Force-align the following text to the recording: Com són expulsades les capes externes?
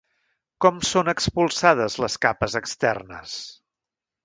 Com 0.63 0.79
són 0.91 1.11
expulsades 1.13 1.99
les 2.05 2.17
capes 2.25 2.59
externes? 2.63 3.39